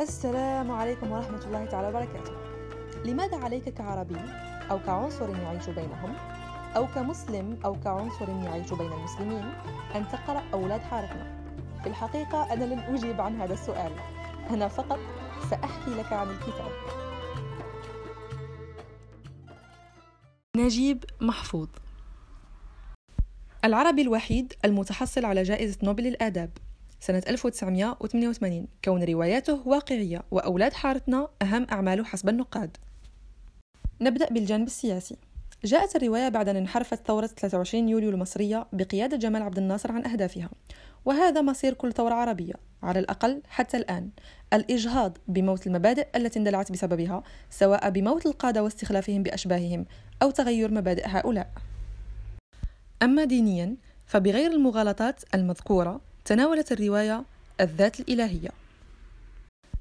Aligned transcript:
السلام 0.00 0.70
عليكم 0.70 1.12
ورحمة 1.12 1.44
الله 1.46 1.64
تعالى 1.64 1.88
وبركاته. 1.88 2.32
لماذا 3.04 3.36
عليك 3.36 3.68
كعربي 3.68 4.20
أو 4.70 4.78
كعنصر 4.78 5.30
يعيش 5.30 5.70
بينهم؟ 5.70 6.16
أو 6.76 6.86
كمسلم 6.86 7.58
أو 7.64 7.80
كعنصر 7.80 8.28
يعيش 8.28 8.72
بين 8.72 8.92
المسلمين؟ 8.92 9.44
أن 9.94 10.08
تقرأ 10.08 10.42
أولاد 10.52 10.80
حارتنا؟ 10.80 11.40
في 11.82 11.88
الحقيقة 11.88 12.52
أنا 12.52 12.64
لن 12.64 12.78
أجيب 12.78 13.20
عن 13.20 13.40
هذا 13.40 13.54
السؤال. 13.54 13.92
أنا 14.50 14.68
فقط 14.68 14.98
سأحكي 15.50 15.90
لك 15.90 16.12
عن 16.12 16.30
الكتاب. 16.30 16.72
نجيب 20.56 21.04
محفوظ. 21.20 21.68
العربي 23.64 24.02
الوحيد 24.02 24.52
المتحصل 24.64 25.24
على 25.24 25.42
جائزة 25.42 25.78
نوبل 25.82 26.02
للآداب 26.02 26.50
سنة 27.00 27.22
1988 27.28 28.66
كون 28.84 29.04
رواياته 29.04 29.62
واقعية 29.68 30.22
وأولاد 30.30 30.72
حارتنا 30.72 31.28
أهم 31.42 31.66
أعماله 31.72 32.04
حسب 32.04 32.28
النقاد. 32.28 32.76
نبدأ 34.00 34.28
بالجانب 34.28 34.66
السياسي. 34.66 35.16
جاءت 35.64 35.96
الرواية 35.96 36.28
بعد 36.28 36.48
أن 36.48 36.56
انحرفت 36.56 37.06
ثورة 37.06 37.26
23 37.26 37.88
يوليو 37.88 38.10
المصرية 38.10 38.66
بقيادة 38.72 39.16
جمال 39.16 39.42
عبد 39.42 39.58
الناصر 39.58 39.92
عن 39.92 40.04
أهدافها. 40.04 40.50
وهذا 41.04 41.42
مصير 41.42 41.74
كل 41.74 41.92
ثورة 41.92 42.14
عربية 42.14 42.54
على 42.82 42.98
الأقل 42.98 43.42
حتى 43.48 43.76
الآن. 43.76 44.10
الإجهاض 44.52 45.18
بموت 45.28 45.66
المبادئ 45.66 46.06
التي 46.16 46.38
اندلعت 46.38 46.72
بسببها 46.72 47.22
سواء 47.50 47.90
بموت 47.90 48.26
القادة 48.26 48.62
واستخلافهم 48.62 49.22
بأشباههم 49.22 49.86
أو 50.22 50.30
تغير 50.30 50.74
مبادئ 50.74 51.06
هؤلاء. 51.06 51.50
أما 53.02 53.24
دينيا 53.24 53.76
فبغير 54.06 54.50
المغالطات 54.50 55.22
المذكورة 55.34 56.00
تناولت 56.28 56.72
الرواية 56.72 57.24
الذات 57.60 58.00
الإلهية. 58.00 58.48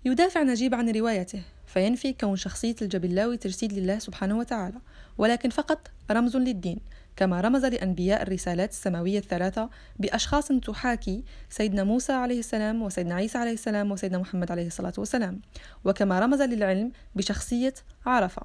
يدافع 0.05 0.43
نجيب 0.43 0.75
عن 0.75 0.89
روايته 0.89 1.41
فينفي 1.65 2.13
كون 2.13 2.35
شخصية 2.35 2.75
الجبلاوي 2.81 3.37
تجسيد 3.37 3.73
لله 3.73 3.99
سبحانه 3.99 4.37
وتعالى 4.37 4.77
ولكن 5.17 5.49
فقط 5.49 5.91
رمز 6.11 6.37
للدين 6.37 6.79
كما 7.15 7.41
رمز 7.41 7.65
لأنبياء 7.65 8.21
الرسالات 8.21 8.71
السماوية 8.71 9.19
الثلاثة 9.19 9.69
بأشخاص 9.99 10.47
تحاكي 10.47 11.23
سيدنا 11.49 11.83
موسى 11.83 12.13
عليه 12.13 12.39
السلام 12.39 12.81
وسيدنا 12.81 13.15
عيسى 13.15 13.37
عليه 13.37 13.53
السلام 13.53 13.91
وسيدنا 13.91 14.17
محمد 14.17 14.51
عليه 14.51 14.67
الصلاة 14.67 14.93
والسلام 14.97 15.41
وكما 15.85 16.19
رمز 16.19 16.41
للعلم 16.41 16.91
بشخصية 17.15 17.73
عرفة. 18.05 18.41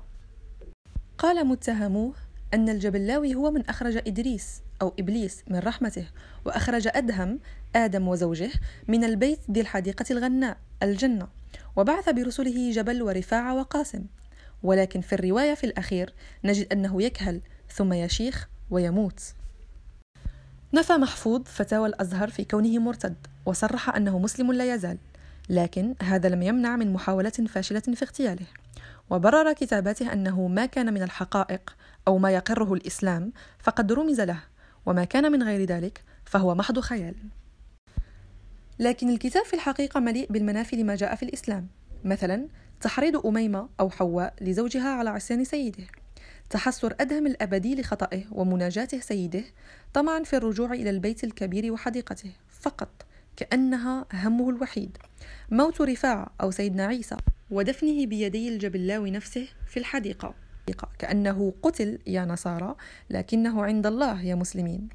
قال 1.18 1.46
متهموه 1.46 2.14
أن 2.54 2.68
الجبلاوي 2.68 3.34
هو 3.34 3.50
من 3.50 3.66
أخرج 3.66 3.96
إدريس 3.96 4.62
أو 4.82 4.94
إبليس 4.98 5.44
من 5.48 5.58
رحمته 5.58 6.06
وأخرج 6.44 6.88
أدهم 6.94 7.38
آدم 7.76 8.08
وزوجه 8.08 8.50
من 8.88 9.04
البيت 9.04 9.38
ذي 9.50 9.60
الحديقة 9.60 10.04
الغناء 10.10 10.56
الجنة 10.82 11.28
وبعث 11.76 12.08
برسله 12.08 12.70
جبل 12.70 13.02
ورفاعة 13.02 13.54
وقاسم. 13.54 14.04
ولكن 14.62 15.00
في 15.00 15.12
الرواية 15.12 15.54
في 15.54 15.64
الأخير 15.64 16.14
نجد 16.44 16.72
أنه 16.72 17.02
يكهل 17.02 17.40
ثم 17.74 17.92
يشيخ 17.92 18.48
ويموت. 18.70 19.20
نفى 20.74 20.92
محفوظ 20.92 21.42
فتاوى 21.44 21.88
الأزهر 21.88 22.30
في 22.30 22.44
كونه 22.44 22.78
مرتد 22.78 23.14
وصرح 23.46 23.96
أنه 23.96 24.18
مسلم 24.18 24.52
لا 24.52 24.74
يزال 24.74 24.98
لكن 25.50 25.94
هذا 26.02 26.28
لم 26.28 26.42
يمنع 26.42 26.76
من 26.76 26.92
محاولة 26.92 27.30
فاشلة 27.30 27.80
في 27.80 28.02
اغتياله. 28.04 28.46
وبرر 29.10 29.52
كتاباته 29.52 30.12
أنه 30.12 30.48
ما 30.48 30.66
كان 30.66 30.94
من 30.94 31.02
الحقائق 31.02 31.76
أو 32.08 32.18
ما 32.18 32.30
يقره 32.30 32.74
الإسلام 32.74 33.32
فقد 33.58 33.92
رمز 33.92 34.20
له 34.20 34.38
وما 34.86 35.04
كان 35.04 35.32
من 35.32 35.42
غير 35.42 35.64
ذلك 35.64 36.04
فهو 36.24 36.54
محض 36.54 36.80
خيال. 36.80 37.14
لكن 38.78 39.10
الكتاب 39.10 39.44
في 39.44 39.54
الحقيقة 39.54 40.00
مليء 40.00 40.32
بالمنافي 40.32 40.76
لما 40.76 40.94
جاء 40.94 41.14
في 41.14 41.22
الإسلام. 41.22 41.68
مثلا 42.04 42.48
تحريض 42.80 43.26
أميمة 43.26 43.68
أو 43.80 43.90
حواء 43.90 44.34
لزوجها 44.40 44.88
على 44.88 45.10
عصيان 45.10 45.44
سيده. 45.44 45.84
تحسر 46.50 46.94
أدهم 47.00 47.26
الأبدي 47.26 47.80
لخطئه 47.80 48.24
ومناجاته 48.30 49.00
سيده 49.00 49.44
طمعا 49.94 50.22
في 50.22 50.36
الرجوع 50.36 50.72
إلى 50.72 50.90
البيت 50.90 51.24
الكبير 51.24 51.72
وحديقته. 51.72 52.32
فقط 52.60 53.06
كأنها 53.36 54.06
همه 54.12 54.50
الوحيد. 54.50 54.98
موت 55.50 55.80
رفاعة 55.80 56.30
أو 56.40 56.50
سيدنا 56.50 56.86
عيسى 56.86 57.16
ودفنه 57.52 58.06
بيدي 58.06 58.48
الجبلاوي 58.48 59.10
نفسه 59.10 59.48
في 59.66 59.76
الحديقة 59.76 60.34
كأنه 60.98 61.52
قتل 61.62 61.98
يا 62.06 62.24
نصارى 62.24 62.74
لكنه 63.10 63.64
عند 63.64 63.86
الله 63.86 64.22
يا 64.22 64.34
مسلمين 64.34 64.88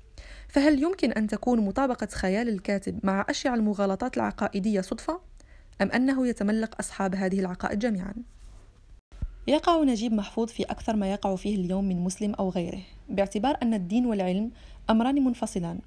فهل 0.47 0.83
يمكن 0.83 1.11
أن 1.11 1.27
تكون 1.27 1.65
مطابقة 1.65 2.07
خيال 2.07 2.49
الكاتب 2.49 2.99
مع 3.03 3.25
أشيع 3.29 3.55
المغالطات 3.55 4.17
العقائدية 4.17 4.81
صدفة؟ 4.81 5.19
أم 5.81 5.91
أنه 5.91 6.27
يتملق 6.27 6.75
أصحاب 6.79 7.15
هذه 7.15 7.39
العقائد 7.39 7.79
جميعا؟ 7.79 8.13
يقع 9.47 9.83
نجيب 9.83 10.13
محفوظ 10.13 10.47
في 10.47 10.63
أكثر 10.63 10.95
ما 10.95 11.11
يقع 11.11 11.35
فيه 11.35 11.55
اليوم 11.55 11.89
من 11.89 12.03
مسلم 12.03 12.33
أو 12.33 12.49
غيره 12.49 12.81
باعتبار 13.09 13.57
أن 13.63 13.73
الدين 13.73 14.05
والعلم 14.05 14.51
أمران 14.89 15.23
منفصلان 15.23 15.79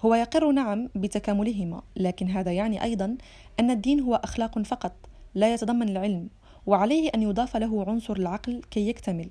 هو 0.00 0.14
يقر 0.14 0.52
نعم 0.52 0.88
بتكاملهما 0.94 1.82
لكن 1.96 2.26
هذا 2.28 2.52
يعني 2.52 2.82
أيضا 2.82 3.16
أن 3.60 3.70
الدين 3.70 4.00
هو 4.00 4.14
أخلاق 4.14 4.62
فقط 4.62 5.09
لا 5.34 5.54
يتضمن 5.54 5.88
العلم 5.88 6.28
وعليه 6.66 7.10
أن 7.14 7.22
يضاف 7.22 7.56
له 7.56 7.84
عنصر 7.88 8.16
العقل 8.16 8.62
كي 8.70 8.88
يكتمل 8.88 9.30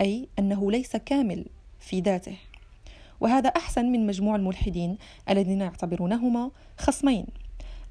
أي 0.00 0.28
أنه 0.38 0.70
ليس 0.70 0.96
كامل 0.96 1.46
في 1.80 2.00
ذاته. 2.00 2.36
وهذا 3.20 3.48
أحسن 3.48 3.84
من 3.92 4.06
مجموع 4.06 4.36
الملحدين 4.36 4.98
الذين 5.30 5.60
يعتبرونهما 5.60 6.50
خصمين. 6.78 7.26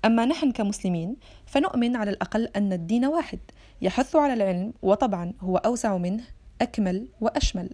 أما 0.06 0.26
نحن 0.26 0.52
كمسلمين 0.52 1.16
فنؤمن 1.46 1.96
على 1.96 2.12
الأقل 2.12 2.46
أن 2.46 2.74
الدين 2.74 3.06
واحد 3.06 3.40
يحث 3.82 4.16
على 4.16 4.34
العلم 4.34 4.74
وطبعا 4.82 5.34
هو 5.42 5.58
أوسع 5.58 5.98
منه 5.98 6.24
أكمل 6.62 7.08
وأشمل. 7.22 7.70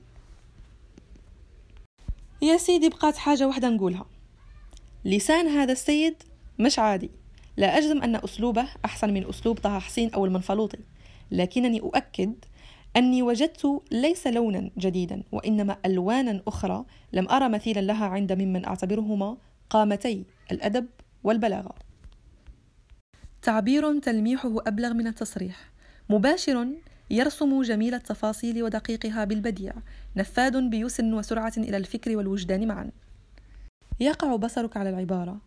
يا 2.41 2.57
سيدي 2.57 2.89
بقات 2.89 3.17
حاجة 3.17 3.47
واحدة 3.47 3.69
نقولها. 3.69 4.05
لسان 5.05 5.47
هذا 5.47 5.71
السيد 5.71 6.23
مش 6.59 6.79
عادي. 6.79 7.11
لا 7.57 7.77
أجزم 7.77 8.01
أن 8.03 8.15
أسلوبه 8.15 8.67
أحسن 8.85 9.13
من 9.13 9.29
أسلوب 9.29 9.59
طه 9.59 9.79
حسين 9.79 10.13
أو 10.13 10.25
المنفلوطي 10.25 10.79
لكنني 11.31 11.79
أؤكد 11.79 12.35
أني 12.97 13.21
وجدت 13.23 13.81
ليس 13.91 14.27
لونا 14.27 14.69
جديدا 14.77 15.23
وإنما 15.31 15.77
ألوانا 15.85 16.41
أخرى 16.47 16.85
لم 17.13 17.29
أرى 17.29 17.49
مثيلا 17.49 17.79
لها 17.79 18.05
عند 18.05 18.33
ممن 18.33 18.65
أعتبرهما 18.65 19.37
قامتي 19.69 20.25
الأدب 20.51 20.87
والبلاغة. 21.23 21.75
تعبير 23.41 23.99
تلميحه 23.99 24.55
أبلغ 24.67 24.93
من 24.93 25.07
التصريح. 25.07 25.71
مباشر 26.09 26.67
يرسم 27.09 27.61
جميل 27.61 27.93
التفاصيل 27.93 28.63
ودقيقها 28.63 29.23
بالبديع 29.23 29.73
نفاذ 30.15 30.69
بيسر 30.69 31.03
وسرعة 31.03 31.53
إلى 31.57 31.77
الفكر 31.77 32.17
والوجدان 32.17 32.67
معا. 32.67 32.91
يقع 33.99 34.35
بصرك 34.35 34.77
على 34.77 34.89
العبارة. 34.89 35.41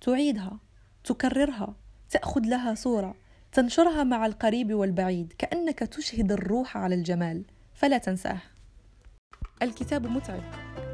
تعيدها. 0.00 0.58
تكررها 1.04 1.74
تأخذ 2.10 2.40
لها 2.40 2.74
صورة 2.74 3.14
تنشرها 3.52 4.04
مع 4.04 4.26
القريب 4.26 4.74
والبعيد 4.74 5.32
كأنك 5.38 5.78
تشهد 5.78 6.32
الروح 6.32 6.76
على 6.76 6.94
الجمال. 6.94 7.44
فلا 7.74 7.98
تنساه. 7.98 8.38
الكتاب 9.62 10.06
متعب 10.06 10.42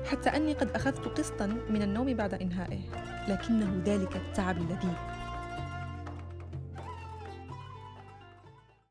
حتى 0.06 0.28
أني 0.28 0.52
قد 0.52 0.70
أخذت 0.70 1.18
قسطا 1.18 1.46
من 1.46 1.82
النوم 1.82 2.14
بعد 2.14 2.34
إنهائه 2.34 2.80
لكنه 3.28 3.82
ذلك 3.84 4.16
التعب 4.16 4.58
الذي 4.58 5.19